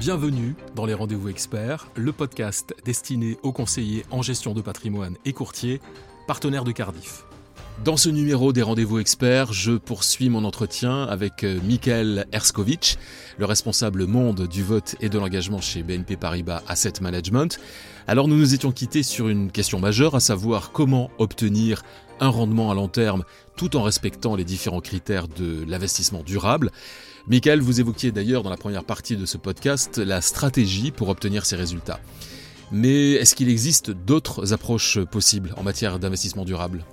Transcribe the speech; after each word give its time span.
Bienvenue 0.00 0.54
dans 0.76 0.86
les 0.86 0.94
Rendez-vous 0.94 1.28
Experts, 1.28 1.88
le 1.96 2.12
podcast 2.12 2.72
destiné 2.84 3.36
aux 3.42 3.50
conseillers 3.50 4.04
en 4.12 4.22
gestion 4.22 4.54
de 4.54 4.60
patrimoine 4.60 5.16
et 5.24 5.32
courtiers, 5.32 5.80
partenaires 6.28 6.62
de 6.62 6.70
Cardiff. 6.70 7.24
Dans 7.84 7.96
ce 7.96 8.08
numéro 8.08 8.52
des 8.52 8.62
Rendez-vous 8.62 9.00
Experts, 9.00 9.52
je 9.52 9.72
poursuis 9.72 10.28
mon 10.28 10.44
entretien 10.44 11.02
avec 11.02 11.42
euh, 11.42 11.58
Michael 11.64 12.26
Erskovic, 12.30 12.96
le 13.38 13.44
responsable 13.44 14.06
monde 14.06 14.46
du 14.46 14.62
vote 14.62 14.94
et 15.00 15.08
de 15.08 15.18
l'engagement 15.18 15.60
chez 15.60 15.82
BNP 15.82 16.16
Paribas 16.16 16.62
Asset 16.68 16.94
Management. 17.00 17.58
Alors 18.06 18.28
nous 18.28 18.36
nous 18.36 18.54
étions 18.54 18.70
quittés 18.70 19.02
sur 19.02 19.28
une 19.28 19.50
question 19.50 19.80
majeure, 19.80 20.14
à 20.14 20.20
savoir 20.20 20.70
comment 20.70 21.10
obtenir 21.18 21.82
un 22.20 22.28
rendement 22.28 22.70
à 22.70 22.74
long 22.74 22.88
terme 22.88 23.24
tout 23.56 23.76
en 23.76 23.82
respectant 23.82 24.36
les 24.36 24.44
différents 24.44 24.80
critères 24.80 25.26
de 25.26 25.64
l'investissement 25.66 26.22
durable. 26.22 26.70
Michael, 27.30 27.60
vous 27.60 27.78
évoquiez 27.78 28.10
d'ailleurs 28.10 28.42
dans 28.42 28.48
la 28.48 28.56
première 28.56 28.84
partie 28.84 29.14
de 29.14 29.26
ce 29.26 29.36
podcast 29.36 29.98
la 29.98 30.22
stratégie 30.22 30.90
pour 30.90 31.10
obtenir 31.10 31.44
ces 31.44 31.56
résultats. 31.56 32.00
Mais 32.72 33.12
est-ce 33.12 33.34
qu'il 33.34 33.50
existe 33.50 33.90
d'autres 33.90 34.54
approches 34.54 34.98
possibles 35.04 35.52
en 35.58 35.62
matière 35.62 35.98
d'investissement 35.98 36.46
durable? 36.46 36.84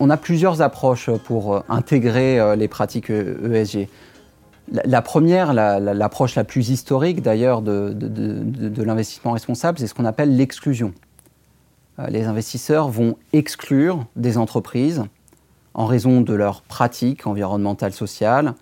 On, 0.00 0.10
a 0.10 0.16
plusieurs 0.16 0.62
approches 0.62 1.10
pour 1.24 1.54
euh, 1.54 1.60
intégrer 1.68 2.40
euh, 2.40 2.56
les 2.56 2.66
pratiques 2.66 3.10
ESG. 3.10 3.76
E 3.76 3.86
la, 4.84 5.02
première, 5.02 5.52
l'approche 5.54 6.34
la, 6.34 6.42
plus 6.42 6.70
historique 6.70 7.22
d'ailleurs 7.22 7.62
de, 7.62 7.92
de 7.92 8.82
l'investissement 8.82 9.32
responsable, 9.32 9.78
c'est 9.78 9.86
ce 9.86 9.94
qu'on 9.94 10.06
appelle 10.06 10.34
l'exclusion. 10.34 10.92
Euh, 11.98 12.08
les 12.08 12.24
investisseurs 12.24 12.88
vont 12.88 13.16
exclure 13.32 14.06
des 14.16 14.38
entreprises 14.38 15.04
en 15.74 15.86
raison 15.86 16.22
de 16.22 16.34
leurs 16.34 16.62
pratiques 16.62 17.26
environnementales, 17.26 17.92
sociales, 17.92 18.54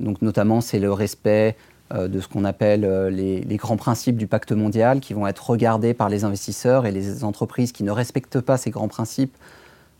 donc 0.00 0.22
notamment, 0.22 0.60
c'est 0.60 0.78
le 0.78 0.92
respect 0.92 1.56
euh, 1.94 2.06
de 2.06 2.20
ce 2.20 2.28
qu'on 2.28 2.44
appelle 2.44 2.84
euh, 2.84 3.10
les, 3.10 3.56
grands 3.56 3.76
principes 3.78 4.16
du 4.16 4.26
pacte 4.26 4.52
mondial 4.52 5.00
qui 5.00 5.14
vont 5.14 5.26
être 5.26 5.48
regardés 5.48 5.94
par 5.94 6.08
les 6.08 6.24
investisseurs 6.24 6.86
et 6.86 6.92
les 6.92 7.24
entreprises 7.24 7.72
qui 7.72 7.82
ne 7.82 7.90
respectent 7.90 8.40
pas 8.40 8.58
ces 8.58 8.70
grands 8.70 8.88
principes 8.88 9.34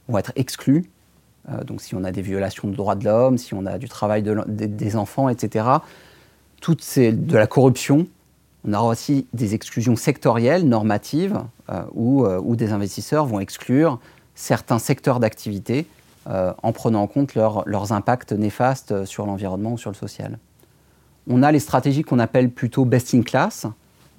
vont 0.08 0.18
être 0.18 0.32
exclus. 0.36 0.84
Euh, 1.50 1.64
donc 1.64 1.80
si 1.80 1.94
on 1.94 2.04
a 2.04 2.12
des 2.12 2.22
violations 2.22 2.68
de 2.68 2.76
droits 2.76 2.94
de 2.94 3.04
l'homme, 3.04 3.38
si 3.38 3.54
on 3.54 3.64
a 3.66 3.78
du 3.78 3.88
travail 3.88 4.22
des 4.22 4.96
enfants, 4.96 5.28
etc., 5.28 5.66
toutes 6.60 6.82
ces, 6.82 7.12
de 7.12 7.36
la 7.36 7.46
corruption, 7.46 8.06
on 8.66 8.74
aura 8.74 8.88
aussi 8.88 9.26
des 9.32 9.54
exclusions 9.54 9.96
sectorielles, 9.96 10.68
normatives, 10.68 11.40
où, 11.94 12.26
des 12.56 12.72
investisseurs 12.72 13.24
vont 13.24 13.38
exclure 13.38 14.00
certains 14.34 14.80
secteurs 14.80 15.20
d'activité 15.20 15.86
euh, 16.28 16.52
en 16.62 16.72
prenant 16.72 17.00
en 17.02 17.06
compte 17.06 17.34
leurs 17.34 17.92
impacts 17.92 18.32
néfastes 18.32 19.06
sur 19.06 19.24
l'environnement 19.24 19.72
ou 19.72 19.78
sur 19.78 19.90
le 19.90 19.96
social. 19.96 20.38
On 21.26 21.42
a 21.42 21.50
les 21.52 21.58
stratégies 21.58 22.02
qu'on 22.02 22.18
appelle 22.18 22.50
plutôt 22.50 22.84
best 22.84 23.14
in 23.14 23.22
class, 23.22 23.66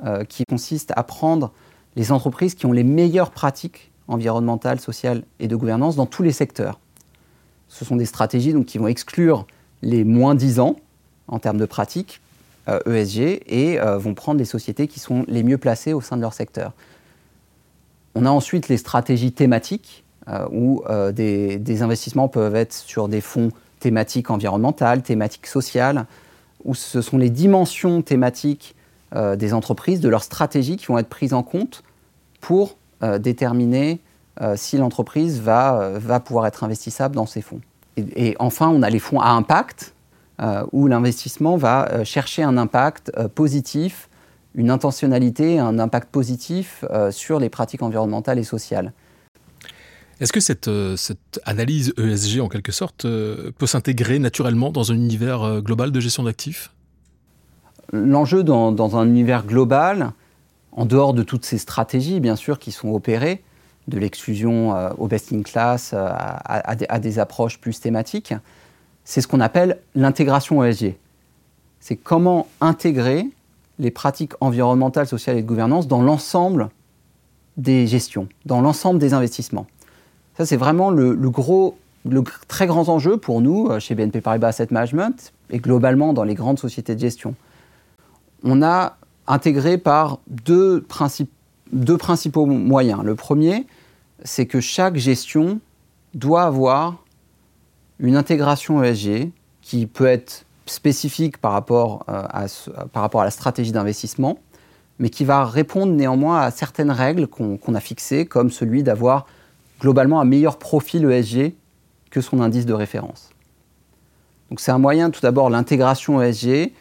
euh, 0.03 0.23
qui 0.23 0.43
consistent 0.49 0.93
à 0.95 1.03
prendre 1.03 1.51
les 1.95 2.11
entreprises 2.11 2.55
qui 2.55 2.65
ont 2.65 2.71
les 2.71 2.83
meilleures 2.83 3.29
pratiques 3.29 3.91
environnementales, 4.07 4.79
sociales 4.79 5.23
et 5.39 5.47
de 5.47 5.55
gouvernance 5.55 5.95
dans 5.95 6.07
tous 6.07 6.23
les 6.23 6.31
secteurs. 6.31 6.79
Ce 7.67 7.85
sont 7.85 7.95
des 7.95 8.05
stratégies 8.05 8.53
donc, 8.53 8.65
qui 8.65 8.79
vont 8.79 8.87
exclure 8.87 9.45
les 9.83 10.03
moins 10.03 10.33
10 10.33 10.59
ans 10.59 10.77
en 11.27 11.37
termes 11.37 11.57
de 11.57 11.65
pratiques 11.65 12.21
ESG 12.67 13.19
euh, 13.19 13.35
e 13.35 13.39
et 13.47 13.79
vont 13.99 14.15
prendre 14.15 14.39
les 14.39 14.45
sociétés 14.45 14.87
qui 14.87 14.99
sont 14.99 15.25
les 15.27 15.43
mieux 15.43 15.59
placées 15.59 15.93
au 15.93 16.01
sein 16.01 16.17
de 16.17 16.21
leur 16.21 16.33
secteur. 16.33 16.73
On 18.15 18.25
a 18.25 18.31
ensuite 18.31 18.67
les 18.67 18.77
stratégies 18.77 19.31
thématiques 19.31 20.03
euh, 20.03 20.08
où 20.51 20.83
euh, 20.89 21.11
des, 21.11 21.81
investissements 21.81 22.27
peuvent 22.27 22.55
être 22.55 22.73
sur 22.73 23.07
des 23.07 23.21
fonds 23.21 23.51
thématiques 23.79 24.29
environnementales, 24.29 25.01
thématiques 25.01 25.47
sociales, 25.47 26.05
où 26.65 26.75
ce 26.75 27.01
sont 27.01 27.17
les 27.17 27.29
dimensions 27.29 28.01
thématiques 28.01 28.75
euh, 29.15 29.35
des 29.35 29.53
entreprises, 29.53 30.01
de 30.01 30.09
leur 30.09 30.23
stratégie 30.23 30.77
qui 30.77 30.87
vont 30.87 30.97
être 30.97 31.09
prises 31.09 31.33
en 31.33 31.43
compte 31.43 31.83
pour 32.41 32.77
déterminer 33.19 34.01
si 34.55 34.77
l'entreprise 34.77 35.39
va 35.39 36.19
pouvoir 36.19 36.47
être 36.47 36.65
investissable 36.65 37.15
dans 37.15 37.25
ces 37.25 37.41
fonds. 37.41 37.61
Et, 37.95 38.35
enfin, 38.39 38.67
on 38.67 38.81
a 38.83 38.89
les 38.89 38.99
fonds 38.99 39.21
à 39.21 39.29
impact, 39.29 39.93
où 40.73 40.87
l'investissement 40.87 41.55
va 41.55 42.03
chercher 42.03 42.43
un 42.43 42.57
impact 42.57 43.13
positif, 43.35 44.09
une 44.53 44.69
intentionnalité, 44.69 45.59
un 45.59 45.79
impact 45.79 46.09
positif 46.09 46.83
sur 47.11 47.39
les 47.39 47.47
pratiques 47.47 47.83
environnementales 47.83 48.37
et 48.37 48.43
sociales. 48.43 48.91
Est-ce 50.19 50.33
que 50.33 50.41
cette, 50.41 50.67
euh, 50.67 50.97
analyse 51.45 51.93
ESG, 51.97 52.41
en 52.41 52.49
quelque 52.49 52.73
sorte, 52.73 53.05
euh, 53.05 53.51
peut 53.57 53.67
s'intégrer 53.67 54.19
naturellement 54.19 54.71
dans 54.71 54.91
un 54.91 54.95
univers 54.95 55.43
euh, 55.43 55.61
global 55.61 55.91
de 55.91 55.99
gestion 55.99 56.23
d'actifs? 56.23 56.71
L'enjeu 57.93 58.43
dans, 58.43 58.97
un 58.97 59.07
univers 59.07 59.45
global, 59.45 60.11
en 60.73 60.85
dehors 60.85 61.13
de 61.13 61.23
toutes 61.23 61.45
ces 61.45 61.57
stratégies, 61.57 62.19
bien 62.19 62.35
sûr, 62.35 62.59
qui 62.59 62.71
sont 62.71 62.89
opérées, 62.89 63.43
de 63.87 63.97
l'exclusion 63.97 64.75
au 64.99 65.07
best-in-class 65.07 65.95
à, 65.95 66.99
des 66.99 67.17
approches 67.17 67.57
plus 67.57 67.79
thématiques, 67.79 68.35
c'est 69.03 69.21
ce 69.21 69.27
qu'on 69.27 69.39
appelle 69.39 69.79
l'intégration 69.95 70.63
ESG. 70.63 70.93
C'est 71.79 71.95
comment 71.95 72.47
intégrer 72.61 73.27
les 73.79 73.89
pratiques 73.89 74.33
environnementales, 74.41 75.07
sociales 75.07 75.39
et 75.39 75.41
de 75.41 75.47
gouvernance 75.47 75.87
dans 75.87 76.03
l'ensemble 76.03 76.69
des 77.57 77.87
gestions, 77.87 78.29
dans 78.45 78.61
l'ensemble 78.61 78.99
des 78.99 79.15
investissements. 79.15 79.65
Ça, 80.39 80.45
c'est 80.45 80.55
vraiment 80.55 80.89
le, 80.89 81.19
très 82.47 82.65
grand 82.65 82.87
enjeu 82.87 83.17
pour 83.17 83.41
nous 83.41 83.67
euh, 83.67 83.81
chez 83.81 83.93
BNP 83.93 84.21
Paribas 84.21 84.47
Asset 84.47 84.69
Management 84.71 85.33
et 85.49 85.59
globalement 85.59 86.13
dans 86.13 86.23
les 86.23 86.33
grandes 86.33 86.57
sociétés 86.57 86.95
de 86.95 86.99
gestion. 87.01 87.35
On 88.43 88.63
a 88.63 88.95
intégré 89.27 89.77
par 89.77 90.19
deux, 90.29 90.81
principaux 90.81 92.45
moyens. 92.45 93.03
Le 93.03 93.15
premier, 93.15 93.67
c'est 94.23 94.45
que 94.45 94.61
chaque 94.61 94.95
gestion 94.95 95.59
doit 96.13 96.43
avoir 96.43 97.03
une 97.99 98.15
intégration 98.15 98.81
ESG 98.81 99.31
qui 99.61 99.87
peut 99.87 100.07
être 100.07 100.45
spécifique 100.67 101.35
euh, 101.35 101.39
par 101.39 101.51
rapport 101.51 103.21
à 103.21 103.25
la 103.25 103.31
stratégie 103.31 103.73
d'investissement, 103.73 104.39
mais 104.99 105.09
qui 105.09 105.25
va 105.25 105.43
répondre 105.43 105.91
néanmoins 105.91 106.39
à 106.39 106.49
certaines 106.49 106.91
règles 106.91 107.27
qu'on 107.27 107.75
a 107.75 107.79
fixées, 107.81 108.25
comme 108.25 108.49
celui 108.51 108.83
d'avoir 108.83 109.25
globalement 109.79 110.19
un 110.19 110.25
meilleur 110.25 110.57
profil 110.57 111.09
ESG 111.09 111.53
que 112.11 112.21
son 112.21 112.41
indice 112.41 112.65
de 112.65 112.73
référence. 112.73 113.29
Donc 114.49 114.59
c'est 114.59 114.71
un 114.71 114.79
moyen, 114.79 115.09
tout 115.11 115.21
d'abord, 115.21 115.49
l'intégration 115.49 116.21
ESG 116.21 116.71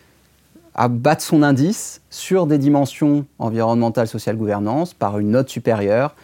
à 0.75 0.89
battre 0.89 1.23
son 1.23 1.43
indice 1.43 2.01
sur 2.09 2.47
des 2.47 2.57
dimensions 2.57 3.27
environnementales, 3.39 4.07
sociales, 4.07 4.37
gouvernance, 4.37 4.95
par 4.95 5.19
une 5.19 5.31
note 5.31 5.49
supérieure, 5.49 6.15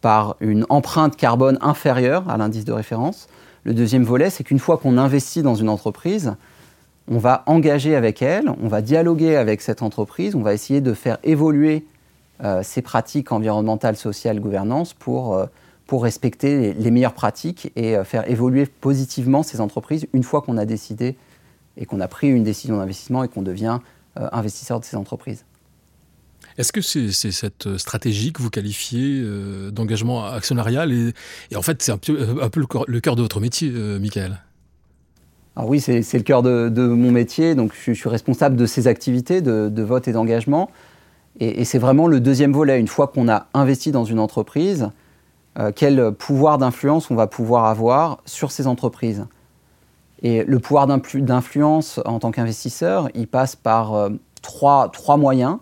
par 0.00 0.36
une 0.40 0.64
empreinte 0.68 1.16
carbone 1.16 1.58
inférieure 1.60 2.28
à 2.28 2.36
l'indice 2.36 2.64
de 2.64 2.72
référence. 2.72 3.28
Le 3.64 3.74
deuxième 3.74 4.04
volet, 4.04 4.30
c'est 4.30 4.44
qu'une 4.44 4.60
fois 4.60 4.78
qu'on 4.78 4.96
investit 4.96 5.42
dans 5.42 5.56
une 5.56 5.68
entreprise, 5.68 6.34
on 7.08 7.18
va 7.18 7.42
engager 7.46 7.96
avec 7.96 8.22
elle, 8.22 8.48
on 8.62 8.68
va 8.68 8.80
dialoguer 8.80 9.36
avec 9.36 9.60
cette 9.60 9.82
entreprise, 9.82 10.34
on 10.34 10.42
va 10.42 10.54
essayer 10.54 10.80
de 10.80 10.92
faire 10.92 11.18
évoluer 11.24 11.84
euh, 12.44 12.62
ses 12.62 12.82
pratiques 12.82 13.32
environnementales, 13.32 13.96
sociales, 13.96 14.40
gouvernance 14.40 14.94
pour 14.94 15.34
euh, 15.34 15.46
pour 15.86 16.02
respecter 16.02 16.74
les, 16.74 16.90
meilleures 16.90 17.14
pratiques 17.14 17.70
et 17.76 17.96
euh, 17.96 18.04
faire 18.04 18.28
évoluer 18.28 18.66
positivement 18.66 19.42
ces 19.42 19.60
entreprises 19.60 20.06
une 20.12 20.24
fois 20.24 20.42
qu'on 20.42 20.56
a 20.56 20.64
décidé 20.64 21.16
et 21.76 21.86
qu'on 21.86 22.00
a 22.00 22.08
pris 22.08 22.28
une 22.28 22.42
décision 22.42 22.78
d'investissement 22.78 23.22
et 23.22 23.28
qu'on 23.28 23.42
devient 23.42 23.78
euh, 24.18 24.28
investisseur 24.32 24.80
de 24.80 24.84
ces 24.84 24.96
entreprises. 24.96 25.44
Est-ce 26.58 26.72
que 26.72 26.80
c'est 26.80 27.12
cette 27.12 27.76
stratégie 27.76 28.32
que 28.32 28.40
vous 28.40 28.50
qualifiez 28.50 29.20
euh, 29.22 29.70
d'engagement 29.70 30.24
actionnarial 30.24 30.92
et, 30.92 31.12
en 31.54 31.62
fait 31.62 31.82
c'est 31.82 31.92
un 31.92 31.98
peu, 31.98 32.38
un 32.42 32.48
peu 32.48 32.60
le, 32.60 33.00
cœur 33.00 33.14
de 33.14 33.22
votre 33.22 33.40
métier, 33.40 33.70
Michael? 33.70 34.40
Alors 35.54 35.68
oui, 35.70 35.80
c'est 35.80 36.00
le 36.14 36.22
cœur 36.22 36.42
de, 36.42 36.86
mon 36.86 37.10
métier, 37.10 37.54
donc 37.54 37.72
je, 37.74 37.92
suis 37.92 38.08
responsable 38.08 38.56
de 38.56 38.66
ces 38.66 38.88
activités 38.88 39.40
de, 39.40 39.82
vote 39.82 40.08
et 40.08 40.12
d'engagement. 40.12 40.70
Et, 41.40 41.60
et 41.60 41.64
c'est 41.64 41.78
vraiment 41.78 42.08
le 42.08 42.20
deuxième 42.20 42.52
volet. 42.52 42.78
Une 42.78 42.88
fois 42.88 43.08
qu'on 43.08 43.28
a 43.28 43.48
investi 43.54 43.90
dans 43.90 44.04
une 44.04 44.18
entreprise, 44.18 44.90
euh, 45.58 45.72
quel 45.74 46.12
pouvoir 46.12 46.58
d'influence 46.58 47.10
on 47.10 47.14
va 47.14 47.26
pouvoir 47.26 47.66
avoir 47.66 48.18
sur 48.26 48.50
ces 48.50 48.66
entreprises. 48.66 49.26
Et 50.22 50.44
le 50.44 50.58
pouvoir 50.58 50.86
d'influence 50.86 52.00
en 52.04 52.18
tant 52.18 52.30
qu'investisseur, 52.30 53.08
il 53.14 53.28
passe 53.28 53.56
par 53.56 53.94
euh, 53.94 54.10
trois, 54.42 54.88
trois, 54.88 55.16
moyens. 55.16 55.58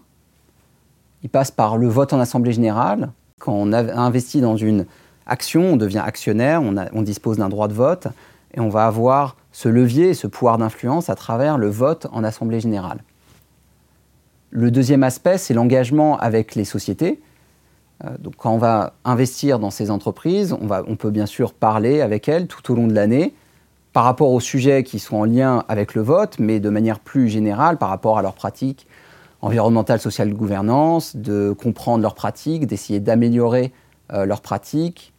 Il 1.22 1.28
passe 1.28 1.50
par 1.50 1.76
le 1.76 1.88
vote 1.88 2.12
en 2.12 2.20
Assemblée 2.20 2.52
générale. 2.52 3.10
Quand 3.40 3.52
on 3.52 3.72
a 3.72 3.94
investi 3.94 4.40
dans 4.40 4.56
une 4.56 4.86
action, 5.26 5.72
on 5.72 5.76
devient 5.76 6.02
actionnaire, 6.04 6.62
on, 6.62 6.74
on 6.92 7.02
dispose 7.02 7.38
d'un 7.38 7.48
droit 7.48 7.68
de 7.68 7.74
vote, 7.74 8.08
et 8.52 8.60
on 8.60 8.68
va 8.68 8.86
avoir 8.86 9.36
ce 9.52 9.68
levier, 9.68 10.14
ce 10.14 10.26
pouvoir 10.26 10.58
d'influence 10.58 11.10
à 11.10 11.14
travers 11.14 11.58
le 11.58 11.68
vote 11.68 12.06
en 12.12 12.24
Assemblée 12.24 12.60
générale. 12.60 13.02
Le 14.50 14.70
deuxième 14.70 15.02
aspect, 15.02 15.38
c'est 15.38 15.54
l'engagement 15.54 16.16
avec 16.18 16.54
les 16.54 16.64
sociétés. 16.64 17.20
Euh, 18.02 18.16
donc 18.18 18.34
quand 18.36 18.52
on 18.52 18.58
va 18.58 18.94
investir 19.04 19.58
dans 19.58 19.70
ces 19.70 19.90
entreprises, 19.90 20.54
on, 20.58 20.66
va, 20.66 20.82
on 20.86 20.96
peut 20.96 21.10
bien 21.10 21.26
sûr 21.26 21.52
parler 21.52 22.00
avec 22.00 22.28
elles 22.28 22.46
tout 22.46 22.72
au 22.72 22.74
long 22.74 22.86
de 22.86 22.94
l'année 22.94 23.34
par 23.92 24.04
rapport 24.04 24.32
aux 24.32 24.40
sujets 24.40 24.82
qui 24.82 24.98
sont 24.98 25.16
en 25.16 25.24
lien 25.24 25.64
avec 25.68 25.94
le 25.94 26.02
vote, 26.02 26.38
mais 26.38 26.58
de 26.58 26.68
manière 26.68 26.98
plus 26.98 27.28
générale 27.28 27.78
par 27.78 27.88
rapport 27.88 28.18
à 28.18 28.22
leurs 28.22 28.34
pratiques 28.34 28.86
environnementale, 29.40 30.00
sociale, 30.00 30.30
de 30.30 30.34
gouvernance, 30.34 31.16
de 31.16 31.52
comprendre 31.52 32.02
leurs 32.02 32.14
pratiques, 32.14 32.66
d'essayer 32.66 32.98
d'améliorer 32.98 33.72
leurs 34.10 34.40
pratiques, 34.40 35.12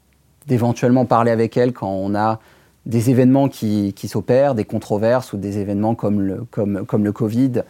d'éventuellement 0.47 1.05
parler 1.05 1.29
avec 1.29 1.57
elles 1.57 1.73
quand 1.73 1.91
on 1.91 2.15
a 2.15 2.39
des 2.87 3.11
événements 3.11 3.49
qui, 3.49 3.93
s'opèrent, 4.07 4.55
des 4.55 4.65
controverses 4.65 5.31
ou 5.33 5.37
des 5.37 5.59
événements 5.59 5.93
comme 5.93 6.21
le, 6.21 6.43
comme, 6.49 6.87
comme 6.87 7.03
le 7.03 7.11
Covid 7.11 7.61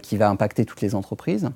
qui 0.00 0.16
va 0.16 0.30
impacter 0.30 0.64
toutes 0.64 0.80
les 0.80 0.94
entreprises. 0.94 1.50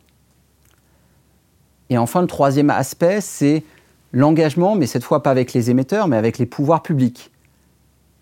Et 1.90 1.98
enfin, 1.98 2.20
le 2.20 2.28
troisième 2.28 2.70
aspect, 2.70 3.20
c'est 3.20 3.64
l'engagement, 4.12 4.76
mais 4.76 4.86
cette 4.86 5.04
fois 5.04 5.22
pas 5.22 5.30
avec 5.30 5.52
les 5.52 5.70
émetteurs, 5.70 6.08
mais 6.08 6.16
avec 6.16 6.38
les 6.38 6.46
pouvoirs 6.46 6.82
publics. 6.82 7.30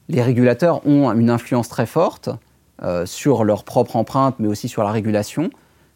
Les 0.09 0.23
régulateurs 0.23 0.87
ont 0.87 1.12
une 1.12 1.31
influence 1.31 1.69
très 1.69 1.87
forte 1.87 2.31
euh, 2.82 3.05
sur 3.05 3.44
leur 3.44 3.65
propre 3.65 3.97
empreinte, 3.97 4.37
mais 4.38 4.49
aussi 4.49 4.69
sur 4.69 4.82
la 4.82 4.91
régulation. 4.91 5.50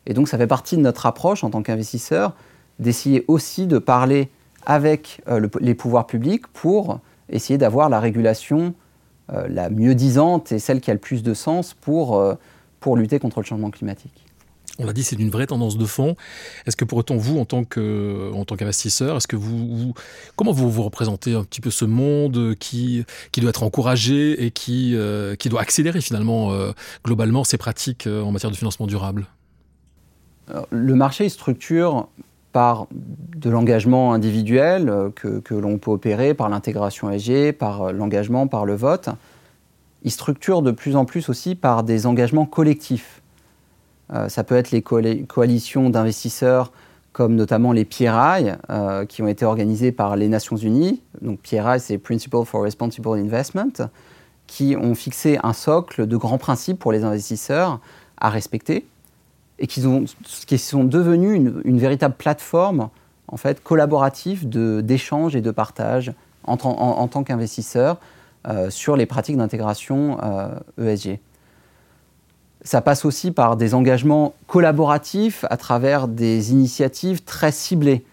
Et 0.07 0.13
donc 0.13 0.29
ça 0.29 0.37
fait 0.37 0.47
partie 0.47 0.77
de 0.77 0.83
notre 0.83 1.07
approche 1.07 1.45
en 1.45 1.51
tant 1.51 1.63
qu'investisseur 1.63 2.35
d'essayer 2.79 3.25
aussi 3.29 3.67
de 3.67 3.79
parler 3.79 4.29
avec 4.67 5.23
euh, 5.29 5.49
les 5.61 5.75
pouvoirs 5.75 6.07
publics 6.07 6.47
pour 6.49 7.01
essayer 7.29 7.57
d'avoir 7.57 7.89
la 7.89 8.01
régulation 8.01 8.75
euh, 9.33 9.47
la 9.49 9.71
mieux 9.71 9.95
disante 9.95 10.53
et 10.53 10.59
celle 10.59 10.81
qui 10.81 10.91
a 10.91 10.95
le 10.95 11.01
plus 11.01 11.23
de 11.23 11.33
sens 11.33 11.73
pour, 11.75 12.23
pour 12.81 12.97
lutter 12.97 13.19
contre 13.19 13.41
le 13.41 13.47
changement 13.47 13.71
climatique. 13.71 14.27
On 14.79 14.87
l'a 14.87 14.93
dit, 14.93 15.03
c'est 15.03 15.17
une 15.17 15.31
vraie 15.31 15.47
tendance 15.47 15.77
de 15.77 15.85
fond. 15.85 16.17
Est-ce 16.67 16.77
que 16.77 16.85
pour 16.85 16.99
autant, 16.99 17.17
vous, 17.17 17.39
en 17.39 17.45
tant 17.45 17.65
qu'investisseur, 17.65 19.17
est-ce 19.17 19.29
que 19.29 19.37
vous, 19.37 19.93
comment 20.35 20.53
vous 20.53 20.71
vous 20.71 20.83
représentez 20.83 21.35
un 21.35 21.45
petit 21.45 21.61
peu 21.61 21.71
ce 21.71 21.85
monde 21.85 22.55
qui, 22.59 23.05
doit 23.37 23.51
être 23.51 23.63
encouragé 23.63 24.45
et 24.45 24.51
qui, 24.51 24.93
euh, 24.95 25.37
doit 25.45 25.61
accélérer 25.61 26.01
finalement 26.01 26.53
euh, 26.53 26.73
globalement 27.05 27.45
ces 27.45 27.59
pratiques 27.59 28.07
euh, 28.07 28.23
en 28.23 28.33
matière 28.33 28.51
de 28.51 28.57
financement 28.57 28.87
durable? 28.87 29.27
Le 30.71 30.95
marché 30.95 31.29
structure 31.29 32.09
par 32.53 32.87
de 32.93 33.49
l'engagement 33.49 34.13
individuel 34.13 35.11
que, 35.15 35.39
que 35.39 35.55
l'on 35.55 35.79
peut 35.79 35.91
opérer, 35.91 36.35
par 36.35 36.49
l'intégration 36.49 37.11
ESG, 37.11 37.53
par 37.53 37.93
l'engagement, 37.93 38.47
par 38.47 38.67
le 38.67 38.75
vote. 38.75 39.09
Il 40.03 40.11
structure 40.11 40.63
de 40.63 40.71
plus 40.71 40.97
en 40.97 41.05
plus 41.05 41.29
aussi 41.29 41.55
par 41.55 41.85
des 41.85 42.07
engagements 42.07 42.45
collectifs. 42.45 43.22
Euh, 44.12 44.29
ça 44.29 44.44
peut 44.44 44.56
être 44.56 44.70
les 44.70 44.82
coalitions 44.82 45.91
d'investisseurs 45.91 46.73
comme 47.12 47.35
notamment 47.35 47.73
les 47.73 47.85
PRI, 47.85 48.53
euh, 48.70 49.05
qui 49.05 49.23
ont 49.23 49.29
été 49.29 49.44
organisées 49.44 49.93
par 49.93 50.17
les 50.17 50.29
Nations 50.29 50.56
Unies. 50.56 51.03
Donc 51.20 51.41
PRI, 51.41 51.79
c'est 51.79 51.99
Principle 51.99 52.44
for 52.44 52.62
Responsible 52.62 53.19
Investment, 53.19 53.88
qui 54.47 54.76
ont 54.76 54.94
fixé 54.94 55.38
un 55.43 55.53
socle 55.53 56.06
de 56.06 56.17
grands 56.17 56.38
principes 56.38 56.79
pour 56.79 56.93
les 56.93 57.05
investisseurs 57.05 57.81
à 58.19 58.31
respecter 58.31 58.87
et 59.59 59.67
qui, 59.67 59.87
ont, 59.87 60.05
qui 60.47 60.59
sont 60.59 60.85
devenus 60.85 61.53
une, 61.64 61.79
véritable 61.79 62.14
plateforme 62.14 62.88
en 63.29 63.37
fait 63.37 63.62
collaborative 63.62 64.49
d'échange 64.49 65.37
et 65.37 65.41
de 65.41 65.50
partage 65.50 66.12
en, 66.44 66.56
tant 66.56 67.23
qu'investisseur 67.25 67.99
euh, 68.49 68.70
sur 68.70 68.97
les 68.97 69.06
pratiques 69.06 69.37
d'intégration 69.37 70.19
ESG. 70.81 71.20
Ça 72.64 72.81
passe 72.81 73.05
aussi 73.05 73.32
par 73.32 73.56
des 73.56 73.75
engagements 73.75 74.35
collaboratifs 74.47 75.44
à 75.50 75.56
travers 75.56 76.06
des 76.06 76.53
initiatives 76.53 77.25
très 77.25 77.50
ciblées. 77.50 78.05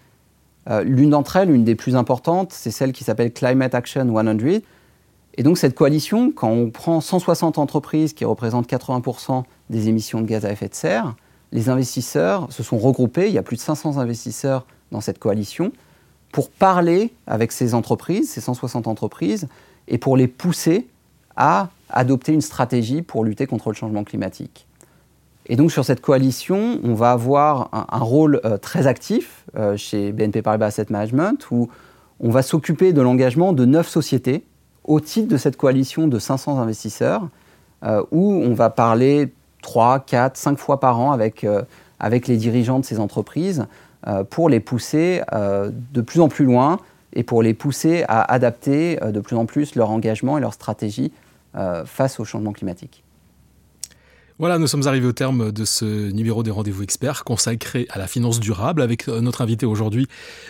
Euh, 0.68 0.82
l'une 0.82 1.10
d'entre 1.10 1.36
elles, 1.36 1.50
une 1.50 1.64
des 1.64 1.76
plus 1.76 1.94
importantes, 1.94 2.52
c'est 2.52 2.70
celle 2.70 2.92
qui 2.92 3.04
s'appelle 3.04 3.32
Climate 3.32 3.74
Action 3.74 4.12
100. 4.12 4.60
Et 5.36 5.42
donc 5.42 5.56
cette 5.56 5.74
coalition, 5.74 6.32
quand 6.32 6.50
on 6.50 6.70
prend 6.70 7.00
160 7.00 7.58
entreprises 7.58 8.12
qui 8.12 8.24
représentent 8.24 8.68
80% 8.68 9.44
des 9.70 9.88
émissions 9.88 10.20
de 10.20 10.26
gaz 10.26 10.44
à 10.44 10.50
effet 10.50 10.68
de 10.68 10.74
serre, 10.74 11.14
les 11.52 11.68
investisseurs 11.68 12.52
se 12.52 12.62
sont 12.62 12.78
regroupés, 12.78 13.28
il 13.28 13.34
y 13.34 13.38
a 13.38 13.42
plus 13.42 13.56
de 13.56 13.62
500 13.62 13.98
investisseurs 13.98 14.66
dans 14.92 15.00
cette 15.00 15.18
coalition, 15.18 15.72
pour 16.32 16.50
parler 16.50 17.12
avec 17.26 17.52
ces 17.52 17.74
entreprises, 17.74 18.30
ces 18.30 18.40
160 18.40 18.86
entreprises, 18.86 19.48
et 19.88 19.98
pour 19.98 20.16
les 20.16 20.28
pousser 20.28 20.88
à 21.36 21.68
adopter 21.92 22.32
une 22.32 22.40
stratégie 22.40 23.02
pour 23.02 23.24
lutter 23.24 23.46
contre 23.46 23.70
le 23.70 23.74
changement 23.74 24.04
climatique. 24.04 24.66
Et 25.50 25.56
donc 25.56 25.72
sur 25.72 25.84
cette 25.84 26.00
coalition, 26.00 26.78
on 26.84 26.94
va 26.94 27.10
avoir 27.10 27.70
un, 27.72 27.98
rôle 27.98 28.40
euh, 28.44 28.56
très 28.56 28.86
actif 28.86 29.44
euh, 29.56 29.76
chez 29.76 30.12
BNP 30.12 30.42
Paribas 30.42 30.66
Asset 30.66 30.86
Management 30.90 31.50
où 31.50 31.68
on 32.20 32.30
va 32.30 32.42
s'occuper 32.42 32.92
de 32.92 33.00
l'engagement 33.00 33.52
de 33.52 33.64
neuf 33.64 33.88
sociétés 33.88 34.44
au 34.84 35.00
titre 35.00 35.26
de 35.26 35.36
cette 35.36 35.56
coalition 35.56 36.06
de 36.06 36.18
500 36.20 36.60
investisseurs 36.60 37.28
euh, 37.82 38.00
où 38.12 38.32
on 38.32 38.54
va 38.54 38.70
parler 38.70 39.32
3, 39.62 39.98
4, 40.00 40.36
5 40.36 40.56
fois 40.56 40.78
par 40.78 41.00
an 41.00 41.10
avec, 41.10 41.44
avec 41.98 42.28
les 42.28 42.36
dirigeants 42.36 42.78
de 42.78 42.84
ces 42.84 42.98
entreprises 42.98 43.66
pour 44.30 44.48
les 44.48 44.60
pousser 44.60 45.20
de 45.30 46.00
plus 46.00 46.20
en 46.20 46.28
plus 46.28 46.46
loin 46.46 46.78
et 47.12 47.22
pour 47.22 47.42
les 47.42 47.52
pousser 47.52 48.04
à 48.08 48.22
adapter 48.32 48.98
de 49.04 49.20
plus 49.20 49.36
en 49.36 49.44
plus 49.44 49.74
leur 49.74 49.90
engagement 49.90 50.38
et 50.38 50.40
leur 50.40 50.54
stratégie 50.54 51.12
face 51.86 52.20
au 52.20 52.24
changement 52.24 52.52
climatique. 52.52 53.02
Voilà, 54.40 54.56
nous 54.56 54.66
sommes 54.66 54.86
arrivés 54.86 55.06
au 55.06 55.12
terme 55.12 55.52
de 55.52 55.66
ce 55.66 56.10
numéro 56.10 56.42
des 56.42 56.50
rendez-vous 56.50 56.82
experts 56.82 57.24
consacré 57.24 57.86
à 57.90 57.98
la 57.98 58.06
finance 58.06 58.40
durable 58.40 58.80
avec 58.80 59.06
euh, 59.06 59.20
notre 59.20 59.42
invité 59.42 59.66
aujourd'hui, 59.66 60.08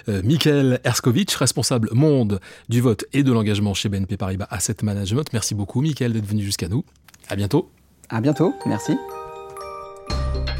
euh, 0.08 0.23
Michael 0.23 0.79
Erskovic, 0.85 1.32
responsable 1.32 1.88
monde 1.93 2.38
du 2.69 2.81
vote 2.81 3.05
et 3.12 3.25
de 3.25 3.32
l'engagement 3.32 3.75
chez 3.75 3.88
BNP 3.88 4.17
Paribas 4.17 4.47
Asset 4.49 4.76
Management. 4.85 5.32
Merci 5.32 5.56
beaucoup, 5.56 5.81
Michael, 5.81 6.12
d'être 6.12 6.26
venu 6.26 6.43
jusqu'à 6.43 6.69
nous. 6.69 6.85
À 7.29 7.35
bientôt. 7.35 7.69
À 8.11 8.20
bientôt. 8.20 8.55
Merci. 8.64 8.93